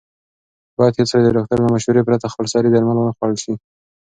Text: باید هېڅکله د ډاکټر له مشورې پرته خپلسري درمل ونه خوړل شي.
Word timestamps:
باید 0.77 0.97
هېڅکله 0.97 1.21
د 1.23 1.27
ډاکټر 1.35 1.57
له 1.63 1.69
مشورې 1.75 2.01
پرته 2.07 2.31
خپلسري 2.33 2.69
درمل 2.71 2.97
ونه 2.97 3.11
خوړل 3.17 3.37
شي. 3.43 3.53